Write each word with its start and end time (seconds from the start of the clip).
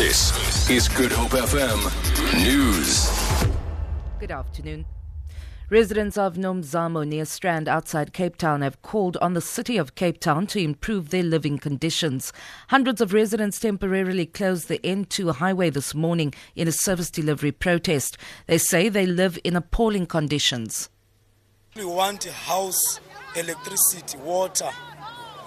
This 0.00 0.70
is 0.70 0.88
Good 0.88 1.12
Hope 1.12 1.32
FM 1.32 1.78
News. 2.42 3.10
Good 4.18 4.30
afternoon. 4.30 4.86
Residents 5.68 6.16
of 6.16 6.36
Nomzamo 6.36 7.06
near 7.06 7.26
Strand 7.26 7.68
outside 7.68 8.14
Cape 8.14 8.38
Town 8.38 8.62
have 8.62 8.80
called 8.80 9.18
on 9.18 9.34
the 9.34 9.42
city 9.42 9.76
of 9.76 9.96
Cape 9.96 10.18
Town 10.18 10.46
to 10.46 10.58
improve 10.58 11.10
their 11.10 11.22
living 11.22 11.58
conditions. 11.58 12.32
Hundreds 12.68 13.02
of 13.02 13.12
residents 13.12 13.60
temporarily 13.60 14.24
closed 14.24 14.68
the 14.68 14.78
N2 14.78 15.34
highway 15.34 15.68
this 15.68 15.94
morning 15.94 16.32
in 16.56 16.66
a 16.66 16.72
service 16.72 17.10
delivery 17.10 17.52
protest. 17.52 18.16
They 18.46 18.56
say 18.56 18.88
they 18.88 19.04
live 19.04 19.38
in 19.44 19.54
appalling 19.54 20.06
conditions. 20.06 20.88
We 21.76 21.84
want 21.84 22.24
a 22.24 22.32
house, 22.32 23.00
electricity, 23.36 24.16
water, 24.16 24.70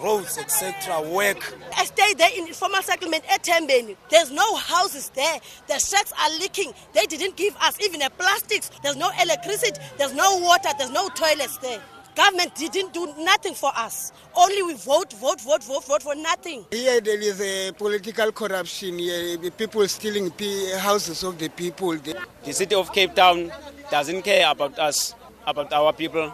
roads, 0.03 0.37
etc., 0.37 1.01
work. 1.09 1.57
I 1.77 1.85
stay 1.85 2.13
there 2.13 2.29
in 2.35 2.47
informal 2.47 2.81
settlement 2.81 3.23
at 3.31 3.43
Tembeni. 3.43 3.95
There's 4.09 4.31
no 4.31 4.55
houses 4.55 5.09
there. 5.15 5.39
The 5.67 5.79
shacks 5.79 6.13
are 6.21 6.29
leaking. 6.39 6.73
They 6.93 7.05
didn't 7.05 7.37
give 7.37 7.55
us 7.57 7.79
even 7.81 8.01
a 8.01 8.09
plastics. 8.09 8.69
There's 8.83 8.97
no 8.97 9.09
electricity. 9.21 9.79
There's 9.97 10.13
no 10.13 10.37
water. 10.37 10.69
There's 10.77 10.91
no 10.91 11.09
toilets 11.09 11.57
there. 11.57 11.79
Government 12.15 12.53
didn't 12.53 12.93
do 12.93 13.11
nothing 13.17 13.55
for 13.55 13.71
us. 13.75 14.11
Only 14.35 14.61
we 14.61 14.73
vote, 14.75 15.13
vote, 15.13 15.41
vote, 15.41 15.63
vote, 15.63 15.83
vote 15.85 16.03
for 16.03 16.13
nothing. 16.13 16.63
Here 16.69 17.01
there 17.01 17.19
is 17.19 17.41
a 17.41 17.71
political 17.71 18.31
corruption. 18.31 18.99
Here, 18.99 19.37
the 19.37 19.49
people 19.49 19.87
stealing 19.87 20.31
houses 20.77 21.23
of 21.23 21.39
the 21.39 21.49
people. 21.49 21.97
The 21.97 22.53
city 22.53 22.75
of 22.75 22.93
Cape 22.93 23.15
Town 23.15 23.51
doesn't 23.89 24.21
care 24.21 24.51
about 24.51 24.77
us, 24.77 25.15
about 25.47 25.73
our 25.73 25.91
people. 25.91 26.31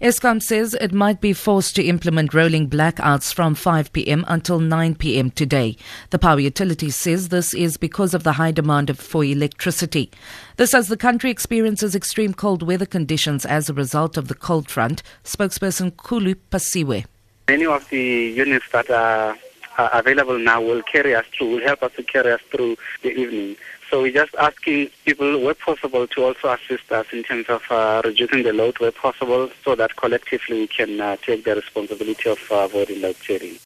Eskom 0.00 0.42
says 0.42 0.72
it 0.80 0.94
might 0.94 1.20
be 1.20 1.34
forced 1.34 1.76
to 1.76 1.82
implement 1.84 2.32
rolling 2.32 2.70
blackouts 2.70 3.34
from 3.34 3.54
5 3.54 3.92
p.m. 3.92 4.24
until 4.28 4.58
9 4.58 4.94
p.m. 4.94 5.30
today. 5.30 5.76
The 6.08 6.18
power 6.18 6.40
utility 6.40 6.88
says 6.88 7.28
this 7.28 7.52
is 7.52 7.76
because 7.76 8.14
of 8.14 8.22
the 8.22 8.32
high 8.32 8.50
demand 8.50 8.96
for 8.96 9.22
electricity. 9.22 10.10
This 10.56 10.72
as 10.72 10.88
the 10.88 10.96
country 10.96 11.30
experiences 11.30 11.94
extreme 11.94 12.32
cold 12.32 12.62
weather 12.62 12.86
conditions 12.86 13.44
as 13.44 13.68
a 13.68 13.74
result 13.74 14.16
of 14.16 14.28
the 14.28 14.34
cold 14.34 14.70
front. 14.70 15.02
Spokesperson 15.22 15.90
Khulu 15.90 16.34
Phasiwe. 16.50 17.04
Many 17.48 17.66
of 17.66 17.86
the 17.90 18.32
units 18.34 18.64
that 18.72 18.88
are, 18.88 19.36
are 19.78 19.90
available 19.92 20.38
now 20.38 20.60
will 20.60 20.82
carry 20.82 21.14
us 21.14 21.26
through, 21.36 21.50
will 21.50 21.62
help 21.62 21.82
us 21.82 21.92
to 21.96 22.02
carry 22.02 22.32
us 22.32 22.40
through 22.50 22.76
the 23.02 23.12
evening. 23.12 23.56
So 23.90 24.02
we're 24.02 24.12
just 24.12 24.34
asking 24.36 24.90
people, 25.04 25.40
where 25.42 25.54
possible, 25.54 26.06
to 26.06 26.24
also 26.24 26.52
assist 26.52 26.92
us 26.92 27.06
in 27.12 27.24
terms 27.24 27.46
of 27.48 27.62
uh, 27.70 28.02
reducing 28.04 28.44
the 28.44 28.52
load 28.52 28.78
where 28.78 28.92
possible 28.92 29.50
so 29.64 29.74
that 29.74 29.96
collectively 29.96 30.60
we 30.60 30.66
can 30.68 31.00
uh, 31.00 31.16
take 31.16 31.44
the 31.44 31.56
responsibility 31.56 32.30
of 32.30 32.38
uh, 32.52 32.56
avoiding 32.56 33.00
load 33.00 33.16
shedding. 33.16 33.58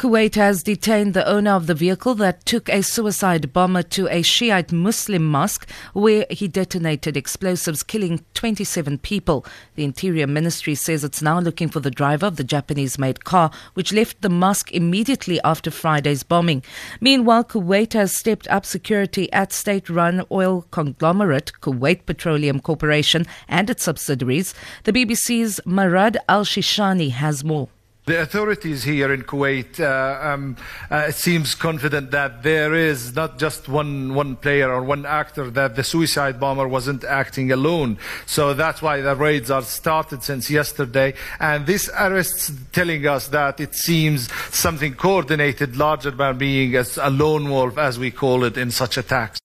Kuwait 0.00 0.34
has 0.36 0.62
detained 0.62 1.12
the 1.12 1.28
owner 1.28 1.50
of 1.50 1.66
the 1.66 1.74
vehicle 1.74 2.14
that 2.14 2.46
took 2.46 2.70
a 2.70 2.82
suicide 2.82 3.52
bomber 3.52 3.82
to 3.82 4.08
a 4.08 4.22
Shiite 4.22 4.72
Muslim 4.72 5.26
mosque 5.26 5.68
where 5.92 6.24
he 6.30 6.48
detonated 6.48 7.18
explosives, 7.18 7.82
killing 7.82 8.24
27 8.32 8.96
people. 8.96 9.44
The 9.74 9.84
Interior 9.84 10.26
Ministry 10.26 10.74
says 10.74 11.04
it's 11.04 11.20
now 11.20 11.38
looking 11.38 11.68
for 11.68 11.80
the 11.80 11.90
driver 11.90 12.24
of 12.24 12.36
the 12.36 12.44
Japanese 12.44 12.98
made 12.98 13.26
car, 13.26 13.50
which 13.74 13.92
left 13.92 14.22
the 14.22 14.30
mosque 14.30 14.72
immediately 14.72 15.38
after 15.44 15.70
Friday's 15.70 16.22
bombing. 16.22 16.62
Meanwhile, 17.02 17.44
Kuwait 17.44 17.92
has 17.92 18.16
stepped 18.16 18.48
up 18.48 18.64
security 18.64 19.30
at 19.34 19.52
state 19.52 19.90
run 19.90 20.24
oil 20.32 20.64
conglomerate 20.70 21.52
Kuwait 21.60 22.06
Petroleum 22.06 22.58
Corporation 22.60 23.26
and 23.48 23.68
its 23.68 23.82
subsidiaries. 23.82 24.54
The 24.84 24.94
BBC's 24.94 25.60
Murad 25.66 26.16
Al 26.26 26.46
Shishani 26.46 27.10
has 27.10 27.44
more. 27.44 27.68
The 28.10 28.22
authorities 28.22 28.82
here 28.82 29.12
in 29.12 29.22
Kuwait 29.22 29.78
uh, 29.78 30.32
um, 30.32 30.56
uh, 30.90 31.12
seems 31.12 31.54
confident 31.54 32.10
that 32.10 32.42
there 32.42 32.74
is 32.74 33.14
not 33.14 33.38
just 33.38 33.68
one 33.68 34.14
one 34.14 34.34
player 34.34 34.68
or 34.68 34.82
one 34.82 35.06
actor 35.06 35.48
that 35.50 35.76
the 35.76 35.84
suicide 35.84 36.40
bomber 36.40 36.66
wasn't 36.66 37.04
acting 37.04 37.52
alone. 37.52 37.98
So 38.26 38.52
that's 38.52 38.82
why 38.82 39.00
the 39.00 39.14
raids 39.14 39.48
are 39.48 39.62
started 39.62 40.24
since 40.24 40.50
yesterday. 40.50 41.14
And 41.38 41.66
this 41.66 41.88
arrests 41.96 42.50
telling 42.72 43.06
us 43.06 43.28
that 43.28 43.60
it 43.60 43.76
seems 43.76 44.28
something 44.52 44.94
coordinated, 44.94 45.76
larger 45.76 46.10
than 46.10 46.36
being 46.36 46.74
a, 46.74 46.84
a 47.00 47.10
lone 47.10 47.48
wolf, 47.48 47.78
as 47.78 47.96
we 47.96 48.10
call 48.10 48.42
it, 48.42 48.56
in 48.56 48.72
such 48.72 48.98
attacks. 48.98 49.38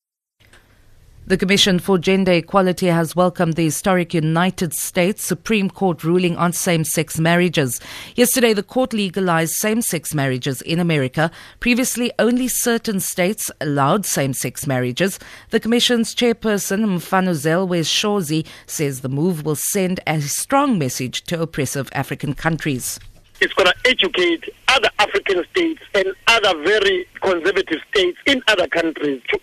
The 1.28 1.38
Commission 1.38 1.80
for 1.80 1.98
Gender 1.98 2.34
Equality 2.34 2.86
has 2.86 3.16
welcomed 3.16 3.56
the 3.56 3.64
historic 3.64 4.14
United 4.14 4.76
States 4.76 5.24
Supreme 5.24 5.72
Court 5.72 6.04
ruling 6.04 6.38
on 6.38 6.54
same 6.54 6.84
sex 6.84 7.20
marriages. 7.20 7.82
Yesterday, 8.14 8.54
the 8.54 8.62
court 8.62 8.94
legalized 8.94 9.56
same 9.56 9.82
sex 9.82 10.14
marriages 10.14 10.62
in 10.62 10.80
America. 10.80 11.32
Previously, 11.60 12.12
only 12.20 12.48
certain 12.48 13.00
states 13.00 13.50
allowed 13.60 14.06
same 14.06 14.34
sex 14.34 14.68
marriages. 14.68 15.18
The 15.50 15.60
Commission's 15.60 16.14
chairperson, 16.14 16.86
Mfanozelwe 16.86 17.80
Shozi, 17.82 18.46
says 18.68 19.02
the 19.02 19.10
move 19.10 19.44
will 19.44 19.56
send 19.56 20.02
a 20.06 20.22
strong 20.22 20.78
message 20.78 21.24
to 21.24 21.42
oppressive 21.42 21.90
African 21.94 22.36
countries. 22.36 23.00
It's 23.42 23.54
going 23.54 23.72
to 23.72 23.90
educate 23.90 24.48
other 24.68 24.92
African 25.00 25.44
states 25.50 25.82
and 25.96 26.06
other 26.28 26.54
very 26.62 27.08
conservative 27.20 27.80
states 27.90 28.20
in 28.28 28.44
other 28.48 28.68
countries 28.68 29.24
to 29.30 29.40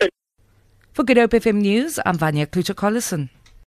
For 0.92 1.04
Good 1.04 1.16
Hope 1.16 1.30
FM 1.30 1.62
News, 1.62 1.98
I'm 2.04 2.18
Vanya 2.18 2.44
Kluter-Collison. 2.44 3.30